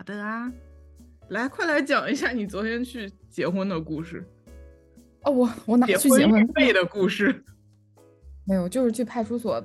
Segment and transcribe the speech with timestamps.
[0.00, 0.50] 好的啊，
[1.28, 4.26] 来，快来讲一下你昨天去结婚的故事。
[5.24, 6.48] 哦，我我哪去结婚？
[6.54, 7.44] 费的故事。
[8.46, 9.62] 没有，就是去派出所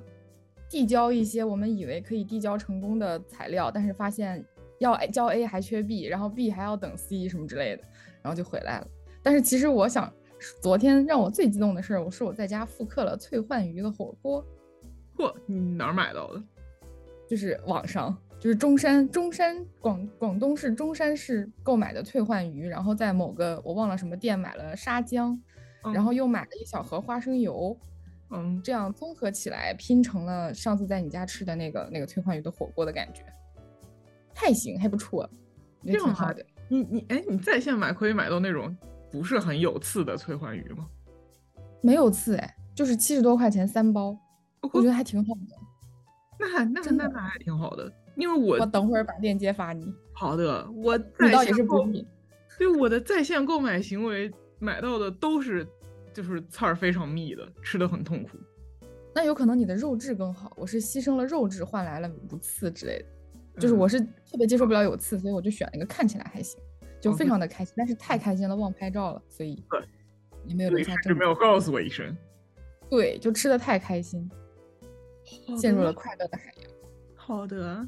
[0.69, 4.45] 递交一些我们以为可以递交成功的材料，但是发现
[4.79, 7.83] 要交 A 还缺 B，然后 B 还要等 C 什么之类的，
[8.21, 8.87] 然后就回来了。
[9.23, 10.11] 但是其实我想，
[10.61, 14.45] 昨天让我最激动的事儿，我是我在家复刻了翠焕鱼的火锅。
[15.15, 16.43] 嚯，你哪儿买到的？
[17.25, 18.15] 就是网上，
[18.45, 25.35] 就是中山中山广广东市中山市购买的翠焕鱼，然后在某个我忘了什么店买了沙姜，
[25.91, 27.75] 然后又买了一小盒花生油，
[28.29, 33.23] 嗯，这样综合起来拼成了上次在你家吃的那个那个翠焕鱼的火锅的感觉，
[34.35, 35.27] 还行，还不错，
[35.81, 36.45] 也挺好的。
[36.67, 38.77] 你你哎，你在线买可以买到那种
[39.11, 40.87] 不是很有刺的翠焕鱼吗？
[41.81, 44.15] 没有刺哎，就是七十多块钱三包，
[44.71, 45.55] 我觉得还挺好的。
[46.39, 49.93] 那还那那那还挺好的，因为我我等会儿把链接发你。
[50.13, 52.05] 好的，我你倒也是不密。
[52.57, 55.67] 对我的在线购买行为买到的都是
[56.13, 58.37] 就是刺儿非常密的，吃的很痛苦。
[59.13, 63.05] 那有可能你的肉质更好，我是牺牲了肉质换来了无刺之类的。
[63.59, 66.59] 就是我是特别接受不了有刺，所以我就选了一个看起来还行，
[66.99, 67.73] 就非常的开心。
[67.77, 69.63] 但是太开心了，忘拍照了，所以
[70.45, 71.19] 也没有留下证据。
[71.19, 72.15] 没有告诉我一声。
[72.89, 74.29] 对，就吃的太开心。
[75.57, 76.71] 陷入了快乐的海洋。
[77.15, 77.87] 好的，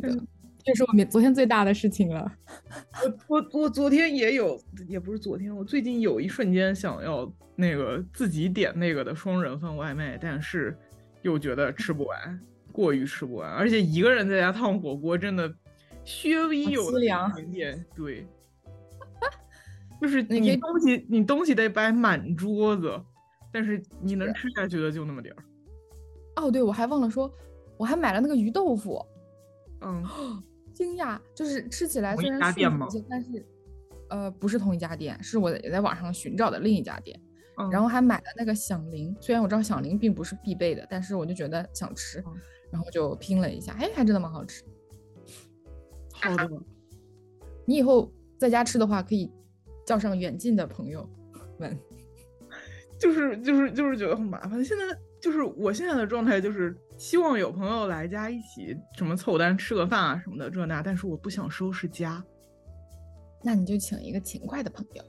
[0.00, 0.24] 是的，
[0.64, 2.32] 这是我们昨天最大的事情了。
[3.28, 10.76] 我我我昨天也有，也不是昨天，我最近有一瞬间想要那个自己点那个的双人份外卖，但是
[11.22, 12.40] 又觉得吃不完，
[12.72, 15.48] 过于吃不完，而且一个人在家烫火锅真的
[16.04, 18.26] 稍微有一点点对，
[20.00, 23.00] 就是你东西你东西得摆满桌子，
[23.52, 25.44] 但是你能吃下去的就那么点儿。
[26.36, 27.32] 哦，对，我还忘了说，
[27.76, 29.00] 我还买了那个鱼豆腐，
[29.80, 30.04] 嗯，
[30.72, 33.46] 惊讶，就是吃起来虽然是一些，但是，
[34.10, 37.20] 呃，不是同一家店，是我也在网上寻找的另一家店，
[37.70, 42.22] 然后还买了那个响铃，虽然我知道响铃并不是必备的，但是我就觉得想吃，
[42.70, 44.64] 然后就拼了一下，哎，还真的蛮好吃。
[46.12, 46.50] 好的，
[47.66, 49.30] 你以后在家吃的话，可以
[49.86, 51.08] 叫上远近的朋友
[51.58, 51.78] 们，
[52.98, 54.84] 就是就是就是觉得很麻烦，现在。
[55.20, 62.24] 就是我现在的状态，就是希望有朋友来家一起什么凑单吃个饭啊什么的这那，但是我不想收拾家。
[63.42, 65.04] 那你就请一个勤快的朋友。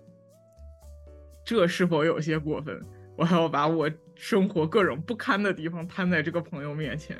[1.46, 2.84] 这是否有些过分？
[3.18, 7.16] 我还要把我生活各种不堪的地方摊在这个朋友面前。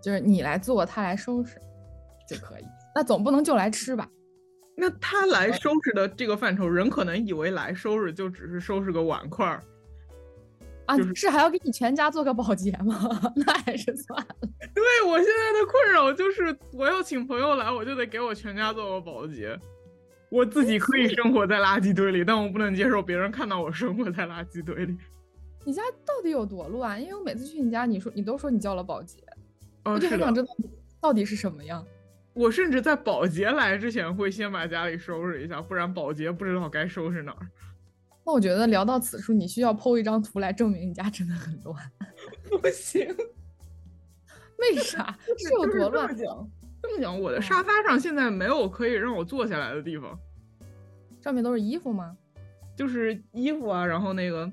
[0.00, 1.58] 就是你来做，他来收拾
[2.28, 2.64] 就可以。
[2.94, 4.08] 那总不能就来吃吧？
[4.76, 9.64] 那他来收拾的这个范畴，人可能以为来收拾就只是收拾个碗筷儿。
[10.86, 13.08] 啊，是还要给你全家做个保洁吗？
[13.36, 14.36] 那还是算了。
[14.74, 19.58] 对我现在的困扰就是，我要请朋友来，我就得给我全家做个保洁。
[20.30, 24.96] 我自己可以生活在垃圾堆里，但我不能接受别人看到我生活在垃圾堆里。
[25.64, 27.00] 你家到底有多乱？
[27.00, 29.18] 因为我每次去你家，你说你都说你叫了保洁，
[29.84, 30.48] 我就很想知道
[31.00, 31.84] 到底是什么样。
[32.34, 37.46] 我甚至在保洁来之前会先把家里收拾一下，不然保洁不知道该收拾哪儿。
[38.26, 41.76] 那我觉得聊到此处，你需要 PO 一张图来证明你家真的很乱。
[42.62, 43.06] 不行，
[44.58, 45.16] 为啥？
[45.38, 46.08] 是有多乱？
[46.16, 46.50] 讲
[46.82, 50.18] 这么讲，我的沙发上现在没有可以让我坐下来的地方。
[51.20, 52.16] 上面都是衣服吗？
[52.76, 54.50] 就是衣服啊，然后那个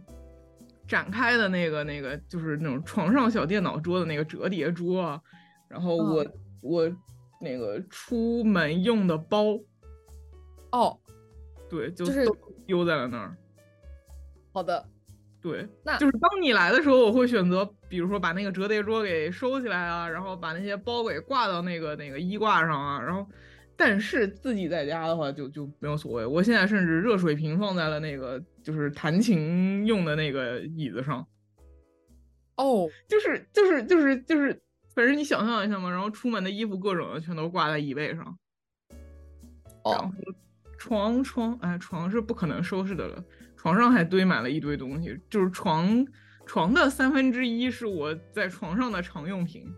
[0.87, 5.21] 展开的那个那个，就是那种床上小电脑桌的那个折叠桌啊。
[5.69, 6.25] 然后我
[6.61, 6.91] 我
[7.39, 9.57] 那个出门用的包。
[10.71, 10.97] 哦，
[11.69, 12.25] 对，就是
[12.65, 13.35] 丢在了那儿。
[14.53, 14.85] 好的，
[15.41, 23.25] 对，那就是当你来的时候，我会选择，比如说把那个折叠桌给收起来啊，然后把那些包给挂到那个那个衣挂上啊，然后，
[23.77, 26.25] 但是自己在家的话就就没有所谓。
[26.25, 31.25] 我现在甚至热水瓶放在了那个就是弹琴用的那个椅子上。
[32.57, 34.61] 哦，就是就是就是就是，
[34.93, 38.37] 反正你想象一下嘛，然后出门的衣服各种的全都挂在椅背上。
[39.83, 40.11] 哦，
[40.77, 43.23] 床床哎，床是不可能收拾的了。
[43.61, 46.03] 床上还堆满了一堆东西，就是床
[46.47, 49.71] 床的三分之一是我在床上的常用品，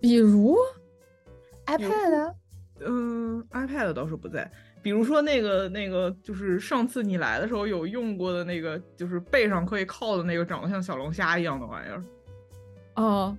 [0.00, 0.56] 比如
[1.66, 2.32] iPad，
[2.78, 4.48] 嗯，iPad 倒是不在。
[4.80, 12.04] 比如说那个那个，就是上次你来的时候有用过的那个，就是背上可以靠的那个，长得像小龙虾一样的玩意儿。
[12.94, 13.36] 哦，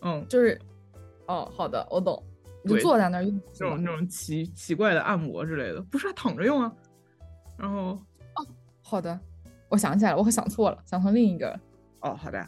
[0.00, 0.58] 嗯，就是，
[1.26, 2.22] 哦，好的，我懂。
[2.64, 6.72] 就坐在那儿用那种那种奇奇怪的按摩之类的，不是还躺着用啊。
[7.56, 7.98] 然后
[8.34, 8.46] 哦，
[8.82, 9.18] 好的，
[9.68, 11.58] 我想起来了，我可想错了，想成另一个
[12.00, 12.46] 哦，好的。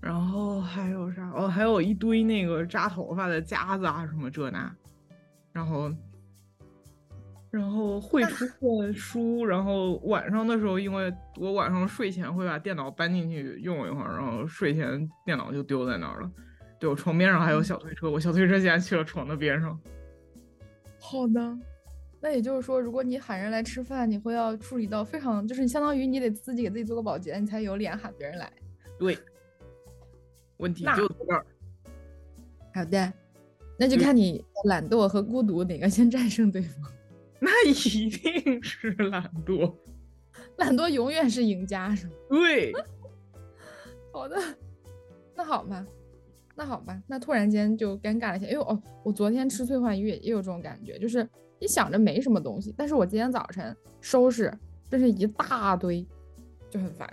[0.00, 1.30] 然后还有啥？
[1.34, 4.72] 哦，还有一堆那个扎头发的夹子啊，什么这那，
[5.52, 5.90] 然后，
[7.50, 16.30] 然后会出的书，然后晚上的时候，因为我晚上睡前会把电脑搬进去用一会儿，然后睡前电脑就丢在那儿了。
[16.78, 19.76] 对我床边上还有小推车，我小推车竟然去了床的边上。
[21.00, 21.40] 好的，
[22.20, 28.52] 那也就是说，如果你喊人来吃饭，你会要处理到非常，就是相当于你得自己给自己做个保洁，你才有脸喊别人来。
[28.98, 29.16] 对。
[30.58, 31.46] 问题就在这儿。
[32.74, 33.12] 好的，
[33.78, 36.90] 那就看你懒惰和孤独哪个先 战胜对方。
[37.38, 39.74] 那一定是懒惰，
[40.56, 42.12] 懒惰永远是赢家，是吗？
[42.30, 42.72] 对。
[44.10, 44.36] 好的，
[45.34, 45.86] 那好吧，
[46.54, 48.46] 那好吧，那突然间就尴尬了一下。
[48.46, 51.28] 因为哦，我昨天吃翠焕鱼也也有这种感觉，就是
[51.60, 54.52] 你想着没什么东西，但是我今天早晨收拾，
[54.90, 56.06] 真是一大堆，
[56.70, 57.08] 就很烦。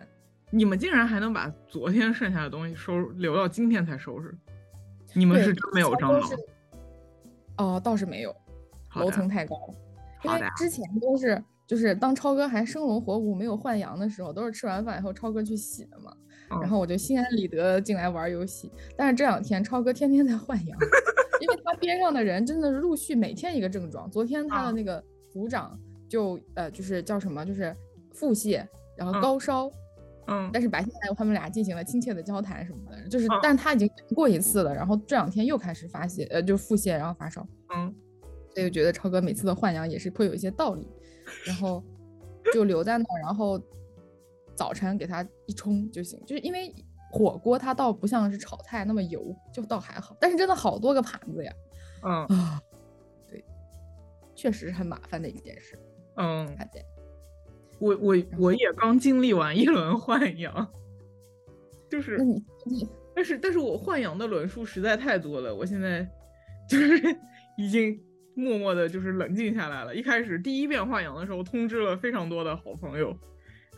[0.50, 4.36] 你们竟然还能把昨天剩下的东西收留到今天才收拾？
[5.14, 6.30] 你们是真没有蟑螂？
[7.58, 8.36] 哦，倒是没有，
[8.96, 9.56] 楼层太高。
[10.24, 16.16] 因为之前都是就是当超哥还生龙活虎没有换羊的时候，都是吃完饭以后超哥去洗的嘛。
[16.62, 18.72] 然后我就心安理得进来玩游戏。
[18.96, 20.78] 但是这两天超哥天天在换阳，
[21.44, 24.10] 因为他边上的人真的是陆续每天一个症状。
[24.10, 25.78] 昨天他的那个组长
[26.10, 27.76] 就呃就是叫什么就是
[28.14, 28.66] 腹泻，
[28.98, 29.70] 然后高烧。
[30.28, 37.46] 嗯，但是白天还有他们俩进行了亲切的交谈什么的，就是，但他已经过一次了，然后这两天又开始发泄，呃，就腹泻，然后发烧，
[37.76, 37.94] 嗯，
[38.56, 40.88] 所以觉得超哥每次的换阳也是颇有一些道理，
[41.46, 41.84] 然后
[42.54, 43.62] 就留在那，然后
[44.56, 46.74] 早晨给他一冲就行，就是因为
[47.14, 49.24] 火锅它倒不像是炒菜那么油，
[49.54, 51.54] 就倒还好，但是真的好多个盘子呀，
[52.02, 52.60] 嗯啊，
[53.30, 53.46] 对，
[54.34, 55.78] 确实是很麻烦的一件事，
[56.16, 56.50] 嗯。
[57.80, 60.68] 我我我也刚经历完一轮换阳，
[61.90, 66.08] 就是那你你，但是但是我换阳的轮数实在太多了，我现在
[66.68, 66.96] 就是
[67.58, 68.00] 已经
[68.36, 69.94] 默默的，就是冷静下来了。
[69.94, 73.16] 一开始第一遍换阳的时候，通知了非常多的好朋友，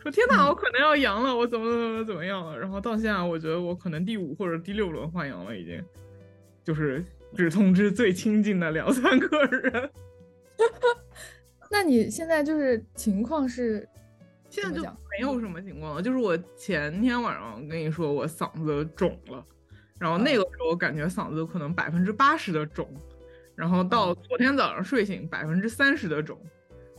[0.02, 2.58] 说天哪，我可能要阳了，我怎么怎么怎么样了。
[2.58, 5.82] 然后到现在，我觉得我可能第五或者第六轮换阳了，已经，
[6.62, 7.04] 就是
[7.34, 9.90] 只通知最亲近的两三个人。
[11.70, 13.88] 那你现在就是情况是？
[14.48, 19.44] 现在就没有什么情况了，就是我前天晚上跟你说我嗓子肿了，
[19.98, 22.88] 然后那个时候感觉嗓子可能百分之八十的肿，
[23.56, 26.40] 然后到昨天早上睡醒百分之三十的肿，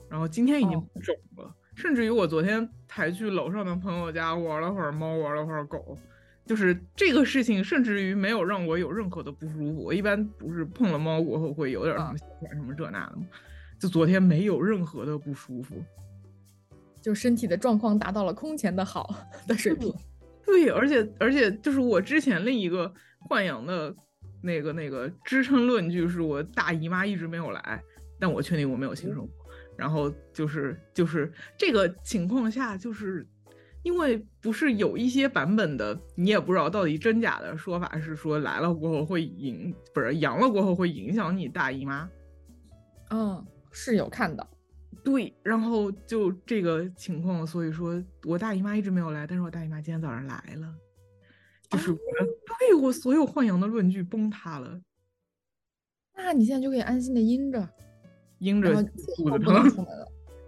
[0.09, 5.95] 然后今天已经不肿了，甚至于我昨天还去楼上的朋友家玩了会儿猫，玩了会儿狗，
[6.43, 9.83] 就是这个事情甚至于没有让我有任何的不舒服。
[9.83, 12.17] 我一般不是碰了猫过后会有点什么
[12.51, 13.27] 什么这那的吗？
[13.79, 15.75] 就昨天没有任何的不舒服。
[16.99, 19.15] 就身体的状况达到了空前的好
[19.47, 19.93] 的水平，
[20.43, 22.91] 对，而且而且就是我之前另一个
[23.29, 23.95] 豢养的
[24.41, 27.79] 那个那个支撑论据是我大姨妈一直没有来，
[28.19, 29.29] 但我确定我没有性生活。
[29.77, 33.25] 然后就是就是这个情况下，就是
[33.83, 42.09] 因为不是有一些版本的，你也不知道到底真假的说法是说来了过后会影，不是阳了过后会影响你大姨妈。
[43.11, 44.45] 嗯，是有看到。
[45.03, 50.75] 对，然后就这个情况，所以说我大姨妈一直没有来，但是我大姨妈今天早上来了，
[51.69, 51.97] 就是我
[52.59, 54.81] 对我所有换阳的论据崩塌了。
[56.13, 57.69] 那你现在就可以安心的阴着，
[58.39, 59.85] 阴着肚子疼，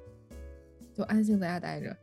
[0.93, 1.95] 就安心在家待着。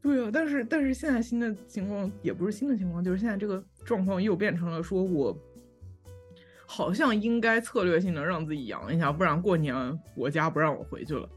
[0.00, 5.36] 对啊，但是但是现在新的情况也不是新的情况，就是现在这个状况又变成了说我。
[6.66, 9.76] 好像应该策略性的让自己阳一下，不然过年
[10.16, 11.28] 我家不让我回去了。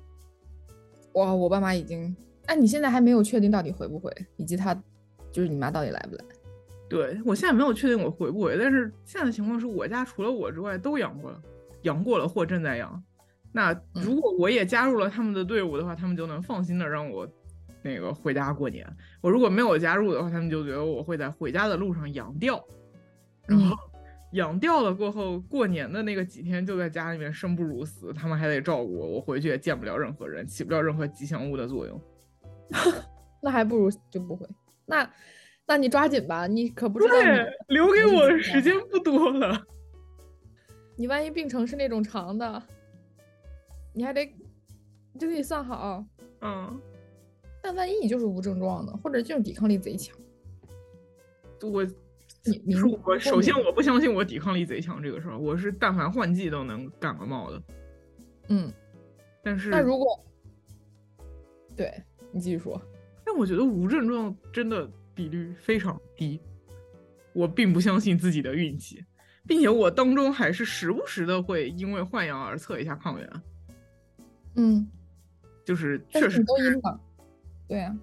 [1.13, 2.15] 哇，我爸妈已经……
[2.45, 4.73] 哎，你现在还没有确定到底回不回，以及他
[5.29, 6.25] 就是你妈到底来不来？
[6.89, 11.41] 对我现在没有确定我回不回，但是现在的情况是我家除了我之外都阳过了，
[11.81, 13.03] 阳过了或正在阳。
[13.57, 17.27] 那如果我也加入了他们的队伍的话，他们就能放心的让我
[17.81, 18.87] 那个回家过年。
[19.19, 22.63] 我如果没有加入的话，他们就觉得我会在回家的路上养掉，
[23.47, 23.75] 然后。
[24.33, 31.99] 养掉了过后，过年的那个几天就在家里面生不如死，他们还得照顾我，我回去也见不了任何人，起不了任何吉祥物的作用。
[33.41, 34.45] 那还不如就不回。
[34.85, 35.09] 那，
[35.65, 37.13] 那你抓紧吧，你可不知道
[37.69, 39.65] 留给我的时间不多了。
[40.97, 42.61] 你万一病程是那种长的，
[43.97, 44.25] 你还得
[45.19, 46.05] 就得算好。
[46.41, 46.79] 嗯。
[47.61, 50.15] 但万一你就是无症状的，或者就是抵抗力贼强，
[51.63, 51.85] 我。
[52.45, 57.61] 你你我首先我不相信我抵抗力贼强这个事儿，我是但凡换季都能感个冒的。
[58.47, 58.71] 嗯，
[59.43, 60.07] 但是那如果
[61.75, 61.93] 对
[62.31, 62.81] 你继续说，
[63.25, 66.39] 但我觉得无症状真的比率非常低。
[67.33, 69.03] 我并不相信自己的运气，
[69.45, 73.29] 并且我当中还是时不时的会因为换阳而测一下抗原。
[74.57, 74.85] 嗯，
[75.63, 76.99] 就是确实都阴的，
[77.67, 77.95] 对啊，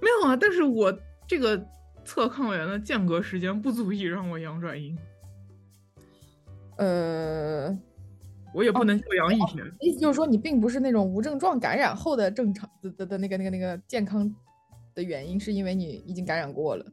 [0.00, 0.92] 没有啊，但是我
[1.26, 1.64] 这个
[2.04, 4.98] 测抗原的间隔时间不足以让我阳转阴。
[6.78, 7.78] 呃，
[8.52, 9.64] 我也不能就阳一天。
[9.80, 14.34] 意思就是说，你并不是那种无症状感染后的正常的的的那个那个那个健康
[14.94, 16.84] 的原因，是因为你已经感染过了，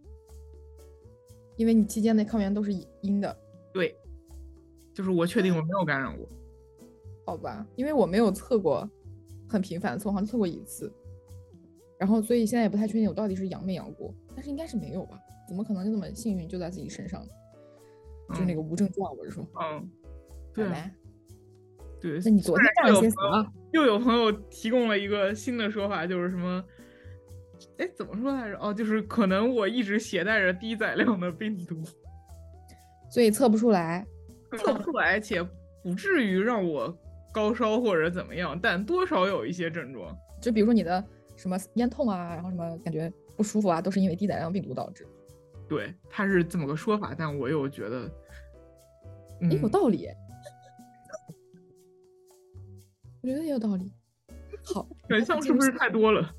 [1.56, 2.72] 因为你期间的抗原都是
[3.02, 3.36] 阴的。
[3.74, 3.96] 对，
[4.94, 6.30] 就是我确定我没有感染过。
[7.26, 8.88] 好吧，因为我没有测过。
[9.48, 10.92] 很频繁的测，好像测过一次，
[11.98, 15.18] 然后所以现在也不太确定我到底是阳没阳过，但是应该是没有吧？
[15.48, 17.25] 怎么可能就那么幸运就在自己身上？
[18.30, 19.89] 就是那个无症状，我是说，嗯，
[20.54, 20.66] 对，
[22.01, 22.20] 对。
[22.25, 23.54] 那你昨天干了些什么？
[23.72, 26.62] 又有朋友提供了一个新的说法，就是什么？
[27.77, 28.58] 哎，怎么说来着？
[28.60, 31.82] 哦，就是可能我一直携带着低载量的病毒，
[33.10, 34.06] 所以测不出来，
[34.58, 35.42] 测不出来，且
[35.82, 36.96] 不至于让我。
[37.38, 41.03] 高烧或者怎么样，但多少有一些症状，就比如说你的
[41.36, 45.08] 什么咽痛啊，然后什么感觉不舒服啊，都是因为低载量病毒导致。
[45.70, 48.12] 对，他是这么个说法，但我又觉得，
[49.51, 50.08] 也有道理。
[53.22, 53.91] 我觉得也有道理。
[54.63, 56.34] 好， 选项是不是太多了？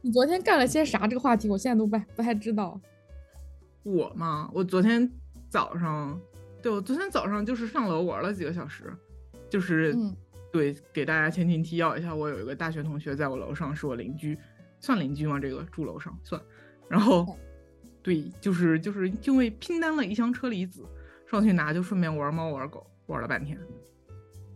[0.00, 1.06] 你昨天干了些啥？
[1.06, 2.80] 这个话题我现在都不不太知道。
[3.84, 5.08] 我嘛，我昨天
[5.48, 6.20] 早上，
[6.60, 8.92] 对我昨天早上就是上楼玩了几个小时，
[9.48, 9.96] 就是。
[10.52, 14.38] 对，给大家前情提要一下，我有一个大学同学在我楼上，是我邻居，
[14.78, 15.40] 算邻居吗？
[15.40, 16.40] 这个住楼上算。
[16.88, 17.38] 然后，
[18.02, 20.84] 对，就是就是因为拼单了一箱车厘子，
[21.26, 23.58] 上去拿就顺便玩猫玩狗，玩了半天。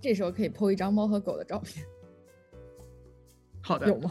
[0.01, 1.85] 这时候可以 PO 一张猫和狗的照片。
[3.63, 3.89] 好的。
[3.89, 4.11] 有吗？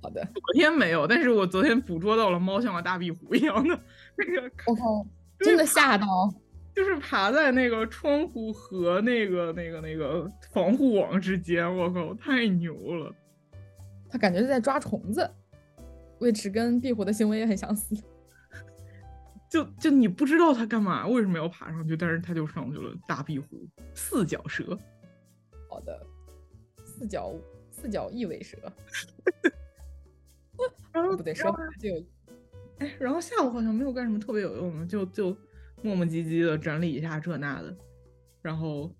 [0.00, 0.24] 好的。
[0.24, 3.78] 昨天没有，但是我昨天捕捉到了猫像个大壁虎一样的
[4.16, 4.50] 那个。
[4.66, 5.06] 我靠！
[5.40, 6.06] 真的吓到。
[6.76, 13.10] 就是爬在那个窗户和那个那个那个防护网之间，我靠，太牛了！
[14.10, 15.26] 他感觉是在抓虫子，
[16.18, 17.96] 位置跟壁虎的行为也很相似。
[19.48, 22.94] 就就你不知道他干嘛，为什么要爬上去，但是他就上去了。
[23.08, 24.78] 大壁虎，四脚蛇。
[25.70, 26.06] 好的，
[26.84, 27.32] 四脚
[27.70, 28.58] 四脚异尾蛇。
[30.92, 32.04] 不对，说就有。
[32.80, 35.34] 哎，然后下午好像没有干什么特别有用的，就就。
[35.86, 37.76] 磨磨唧唧的整理一下这那的，
[38.42, 38.94] 然后，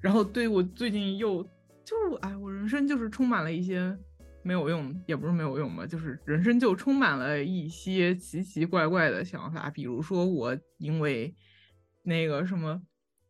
[0.00, 1.42] 然后对我最近又
[1.84, 3.96] 就哎，我人生就是充满了一些
[4.42, 9.70] 没有用，也不是没有用吧，就是人生就充满了一些奇奇怪怪的想法。
[9.70, 11.34] 比如说我因为
[12.02, 12.80] 那个什么，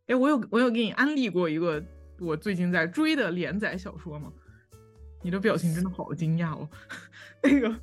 [0.07, 1.83] 哎，我有我有给你安利过一个
[2.21, 4.33] 我最近在追的连载小说吗？
[5.23, 6.69] 你的表情真的好惊讶哦，
[7.43, 7.75] 那个。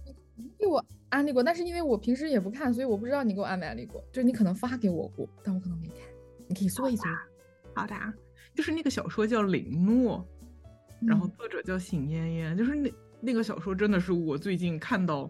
[0.65, 4.03] 给我安利过，但是因为我平时也不看，所以我不知道你给我安没安利过。
[4.12, 5.98] 就是你可能发给我过，但我可能没看。
[6.48, 7.03] 你可以搜一搜。
[7.75, 7.95] 好的，
[8.55, 10.25] 就是那个小说叫《林诺》，
[11.07, 12.91] 然后作者叫邢嫣嫣，就是那
[13.22, 15.29] 那个小说真的是我最近看到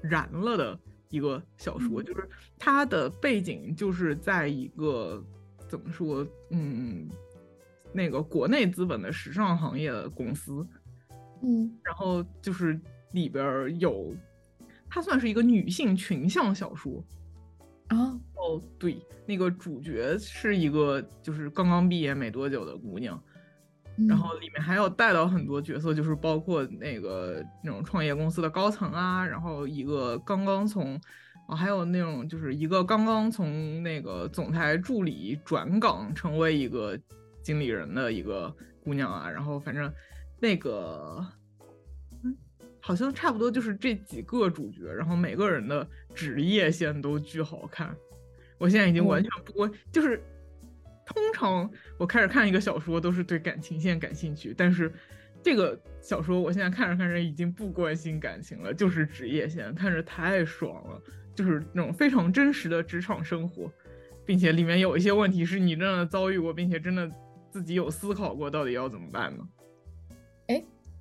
[0.00, 0.78] 燃了的
[1.10, 2.00] 一个小说。
[2.00, 5.20] 就是它的背景就是在一个
[5.68, 7.08] 怎么说，嗯，
[7.92, 10.64] 那个国内资本的时尚行业的公司，
[11.42, 14.14] 嗯，然后就是里边有。
[14.88, 17.04] 它算是一个女性群像小说
[17.88, 18.18] 啊？
[18.36, 23.20] 哦，对，那个主角是一个就是刚刚毕业没多久的姑娘，
[24.08, 30.94] 然后里面还有带到很多角色，就是包括那个那种创业公司的高层啊，然后一个刚刚从
[31.48, 36.98] 啊，还有那种就是一个刚刚从那个总裁助理转岗成为一个
[37.42, 39.92] 经理人的一个姑娘啊，然后反正
[40.40, 41.26] 那个。
[42.86, 47.92] 好像差不多就是这几个主角，然后每个人的职业线都巨好看。
[48.58, 50.22] 我现在已经完全不过，就是
[51.04, 54.92] 通常我开始看一个小说都是对感情线感兴趣，但是
[55.42, 61.02] 这个小说我现在看着看着已经不关心感情了，就是职业线，看着太爽了，
[61.34, 63.68] 就是那种非常真实的职场生活，
[64.24, 67.10] 并且里面有一些问题是你真的遭遇过，并且真的
[67.50, 69.42] 自己有思考过到底要怎么办呢？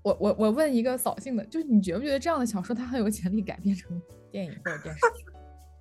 [0.05, 3.99] 我我我问一个扫兴的，就是你觉不觉得这样的小说它很有潜力改编成
[4.31, 5.25] 电影或者电视剧？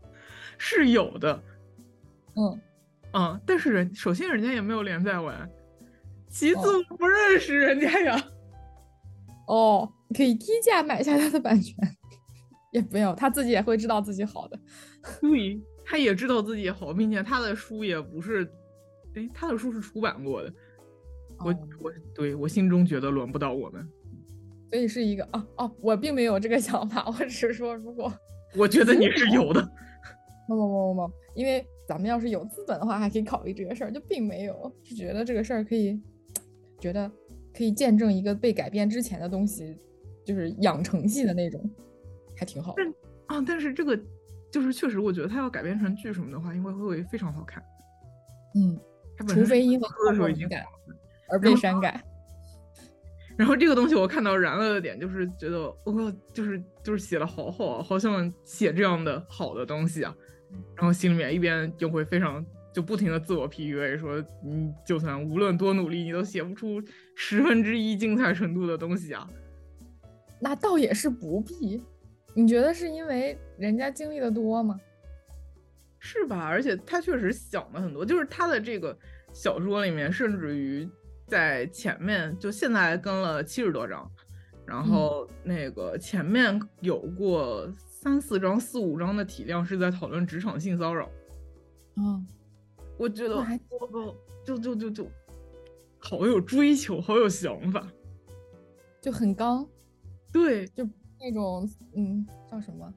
[0.56, 1.42] 是有的，
[2.36, 2.60] 嗯
[3.12, 5.46] 嗯，但是人首先人家也没有连载完，
[6.30, 8.30] 其次我不认识人家呀。
[9.46, 11.76] 哦，可以低价买下他的版权，
[12.72, 14.58] 也不要他自己也会知道自己好的。
[15.20, 18.50] 对，他也知道自己好，并且他的书也不是，
[19.16, 20.50] 哎，他的书是出版过的。
[21.40, 23.86] 我我对我心中觉得轮不到我们。
[24.74, 28.12] 所以是一个哦哦，我并没有这个想法，我只是说，如果
[28.56, 29.62] 我觉得你是有的，
[30.48, 34.52] 不不不不不，因为咱们要是有资本的话，还可以考虑这个事儿，就并没有，
[34.82, 36.02] 就觉得这个事儿可以，
[36.80, 37.08] 觉得
[37.56, 39.78] 可以见证一个被改变之前的东西，
[40.26, 41.62] 就是养成系的那种，
[42.36, 42.74] 还挺好。
[42.76, 43.96] 但啊，但是这个
[44.50, 47.62] 就是确实，我觉得它要改编成剧什么的话，应该会非常好看。
[48.56, 48.76] 嗯，
[49.28, 50.66] 除非因为的时候已经改
[51.30, 52.02] 而被删改。
[53.36, 60.14] 然后这个东西我看到燃了的点，就是觉得我就是就是写的好好，啊好想写这样的好的东西啊。
[60.76, 66.80] 然后心里面一边就会非常就不停的自我 PUA，说你就算无论多努力，你都写不出
[67.16, 69.28] 十分之一精彩程度的东西啊。
[70.40, 71.82] 那倒也是不必。
[72.34, 74.78] 你觉得是因为人家经历的多吗？
[75.98, 76.46] 是吧？
[76.46, 78.96] 而且他确实想的很多，就是他的这个
[79.32, 80.88] 小说里面，甚至于。
[81.26, 84.10] 在前面就现在跟了七十多章，
[84.66, 91.08] 然后那个前面有过三四章、四五章的体量是在讨论职场性骚扰。
[91.96, 92.26] 嗯，
[92.98, 93.44] 我觉得
[94.44, 95.06] 就就就就
[95.98, 97.86] 好有追求，好有想法，
[99.00, 99.66] 就很刚。
[100.30, 100.84] 对，就
[101.18, 102.92] 那种嗯，叫什么？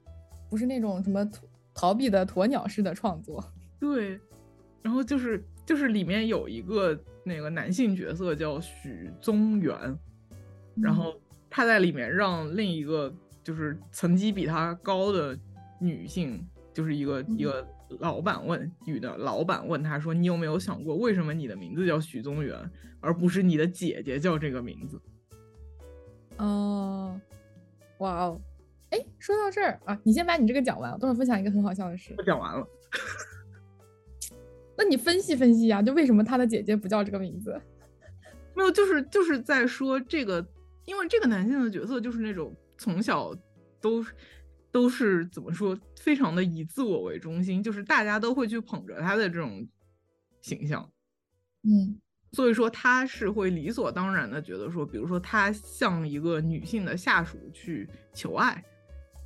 [0.50, 1.30] 不是那种什么
[1.74, 3.44] 逃避的鸵鸟式的创作。
[3.80, 4.20] 对，
[4.82, 7.00] 然后就是就是里面有一个。
[7.28, 10.00] 那个男性角色叫许宗元，
[10.82, 11.14] 然后
[11.50, 15.38] 他在里面让另一个就是层级比他高的
[15.78, 16.42] 女性，
[16.74, 17.68] 就是一个一个
[18.00, 22.58] 老板问女的老板问他说：“你有没有想过，为什么你的名字叫许宗元，
[23.02, 24.98] 而不是你的姐姐叫这个名字？”
[26.40, 27.20] 哦，
[27.98, 28.42] 哇哦，
[28.92, 32.16] 哎，说到这儿啊，你先把你这个讲完，我等会儿分享一个很好笑的事。
[32.18, 32.66] 我讲完了。
[34.78, 37.60] 那你分析分析呀，就为什么他的姐姐不叫这个名字？
[38.56, 40.46] 没有，就是就是在说这个，
[40.86, 43.36] 因为这个男性的角色就是那种从小
[43.82, 44.06] 都
[44.72, 49.68] 都是怎么说，非常的以自我为中心，就是大家都会去捧着他的这种
[50.42, 50.88] 形象。
[51.64, 52.00] 嗯，
[52.32, 58.64] 所以说他是会理所当然的觉得说，比如说他向一个女性的下属去求爱，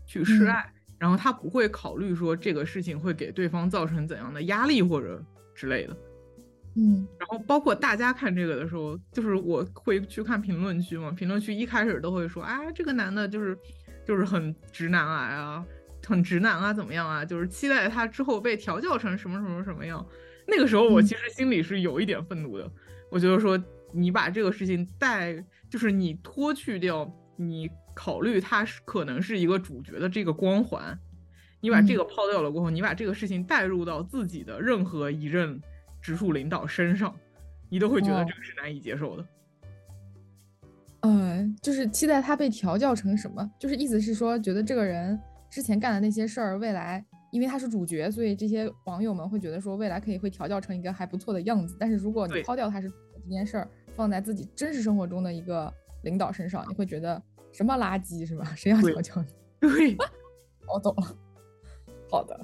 [0.08, 5.22] 去示爱，然后他不会考虑说这个事情会给对方造成怎样的压力或者。
[5.62, 5.96] 之类的，
[6.76, 13.56] 嗯，然后包括大家看这个的时候，就是我会去看评论区嘛，评论区一开始都会说，哎，这个男的就是
[14.04, 15.64] 就是很直男癌啊，
[16.04, 17.24] 很直男啊，怎么样啊？
[17.24, 20.04] 就是期待他之后被调教成什么什么什么样。
[20.48, 22.68] 那个时候我其实心里是有一点愤怒的，
[23.12, 30.98] 我觉得说你把这个事情带，就是你脱去掉你考虑他是可能是一个主角的这个光环。
[31.62, 35.62] 你把这个抛掉了过后，你把这个事情带入到自己的任何一任
[36.02, 37.16] 直属领导身上，
[37.70, 39.26] 你都会觉得这个是难以接受的。
[41.02, 43.50] 嗯，就是期待他被调教成什么？
[43.60, 45.20] 就是意思是说，觉得这个人
[45.50, 51.76] 之前干的那些事儿，未来因为他是主角，所以这些网友们会觉得说，未来可以会调教成一个还不错的样子。
[51.80, 55.72] 但是如果你抛掉他是这件事儿，放在自己真实生活中的一个
[56.04, 57.22] 领导身上，你会觉得
[57.52, 58.46] 什么垃圾是吧？
[58.56, 59.28] 谁要调教你？
[59.62, 59.98] 对，
[60.72, 61.18] 我懂了。
[62.12, 62.38] 好的，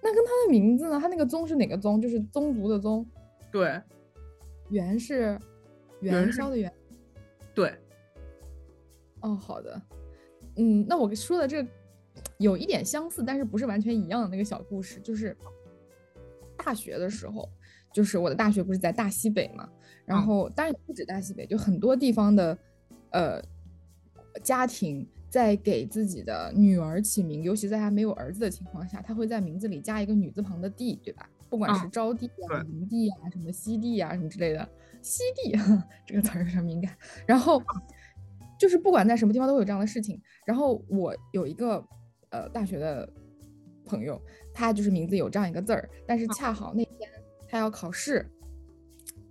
[0.00, 0.98] 那跟他的名字呢？
[0.98, 2.00] 他那个宗是哪个宗？
[2.00, 3.06] 就是宗族的宗。
[3.52, 3.78] 对，
[4.70, 5.38] 元是
[6.00, 6.72] 元宵的元。
[7.54, 7.74] 对。
[9.20, 9.80] 哦，好的。
[10.56, 11.66] 嗯，那我说的这
[12.38, 15.36] 有一点相似，但是不是完全一样的那个小故事，就是
[16.56, 17.46] 大学的时候，
[17.92, 19.68] 就是我的大学不是在大西北嘛，
[20.06, 22.58] 然后当然也不止大西北，就很多地方的
[23.10, 23.42] 呃
[24.42, 25.06] 家庭。
[25.34, 31.28] 在给自己的女儿起名，尤其在他没有儿子的情况下，他会在名字里加一个女字旁的帝，对吧？
[31.50, 34.68] 不管是招娣啊、余娣啊、什么西娣啊、什么之类的，
[35.02, 35.58] 西帝
[36.06, 36.96] 这个词儿有点敏感。
[37.26, 37.60] 然后
[38.60, 40.22] 就是不管在什么地方都会有这样的事情。
[40.46, 41.84] 然后我有一个
[42.30, 43.12] 呃大学的
[43.84, 47.10] 朋友，他就是名字有这样一个字儿，但是恰好那天
[47.48, 48.24] 他要考试，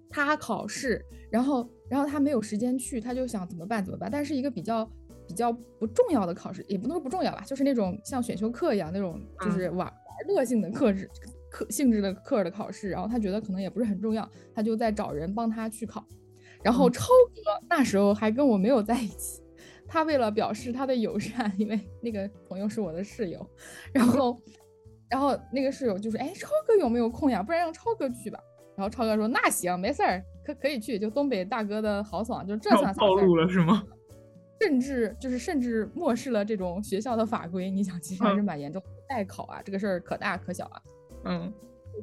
[0.09, 4.11] 他考试，然后然后他没有时间去，他就想怎么办怎么办？
[4.11, 4.85] 但是一个比较。
[5.27, 9.91] 比较不重要的考试，也不能说不重要吧，就是那种像选修课一样那种，就是玩玩
[10.27, 11.09] 乐性的课制
[11.49, 12.89] 课性质的课的考试。
[12.89, 16.05] 然后他觉得可能也不是很重要，他就在找人帮他去考。
[16.63, 19.41] 然后超哥那时候还跟我没有在一起，
[19.87, 23.45] 他为了表示他的友善，因为那个朋友是我的室友，
[23.93, 24.41] 然后
[25.09, 27.43] 然后那个室友就说：“哎，超哥有没有空呀？
[27.43, 28.39] 不然让超哥去吧。”
[28.75, 33.83] 然后超哥说：“那行，没事儿，可可以去。”就东北大哥的豪爽，就这算暴露了是吗？
[34.63, 38.81] 甚至就是甚至漠视了这种学校的法规，你想其实还是蛮严重。
[39.09, 40.81] 代考啊，这个事儿可大可小啊。
[41.25, 41.53] 嗯，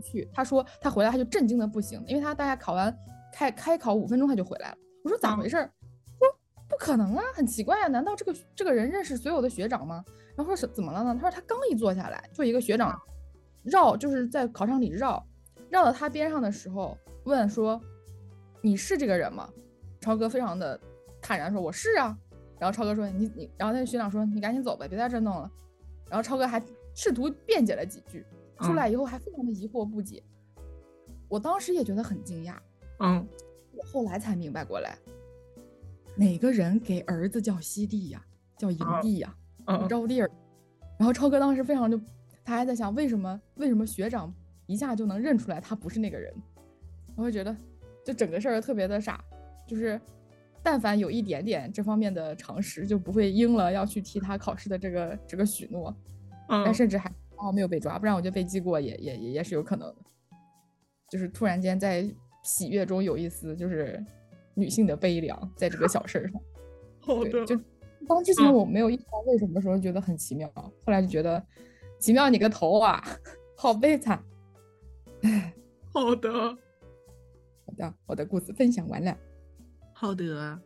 [0.03, 2.95] 去，他说他回来他就震惊的不行，因为他大概考完
[3.33, 4.77] 开开考五分钟他就回来了。
[5.03, 5.57] 我说咋回事？
[5.57, 6.29] 说
[6.69, 10.05] 不可能啊，很奇怪啊，难道这个这个人认识所有的学长吗？
[10.37, 11.15] 然后说是怎么了呢？
[11.15, 13.01] 他说他刚一坐下来，就一个学长
[13.63, 15.27] 绕，就是在考场里绕，
[15.71, 17.81] 绕到他边上的时候问说
[18.61, 19.49] ：“你是这个人吗？”
[20.01, 20.79] 超哥非常的
[21.21, 22.17] 坦然说：“我是啊。”
[22.61, 25.51] 然后超哥说：“你你。”然后那个学长说：“你赶紧走吧，别在这弄了。”
[26.09, 26.63] 然后超哥还
[26.95, 28.25] 试图辩解了几句，
[28.61, 30.23] 出来以后还非常的疑惑不解。
[31.27, 32.57] 我当时也觉得很惊讶。
[32.99, 33.27] 嗯，
[33.73, 34.99] 我后来才明白过来，
[36.15, 38.23] 哪个人给儿子叫西帝呀？
[38.59, 39.35] 叫营地呀？
[39.89, 40.31] 招弟儿。
[40.99, 41.99] 然后超哥当时非常就，
[42.45, 44.31] 他还在想为什么为什么学长
[44.67, 46.31] 一下就能认出来他不是那个人？
[47.17, 47.57] 我会觉得，
[48.05, 49.25] 就整个事儿特别的傻，
[49.67, 49.99] 就是
[50.63, 55.95] 但凡有一点点这方面的常识，就不会应了要去替他考试的这个这个许诺。
[56.49, 59.97] 但甚至还哦没有被抓，不然我觉得被记过也也也也是有可能的。
[61.09, 62.03] 就是突然间在
[62.43, 64.05] 喜悦中有一丝就是
[64.55, 66.41] 女性的悲凉，在这个小事上。
[67.01, 67.47] 好的。
[67.47, 67.57] 就
[68.09, 71.41] 当之前我没有意识到为什么的时候，觉得很奇妙，后来就觉得
[72.01, 73.01] 奇妙你个头啊，
[73.57, 74.21] 好悲惨。
[75.23, 75.55] 唉，
[75.93, 79.17] 好的，好的，我的故事分享完了。
[80.01, 80.59] 好的。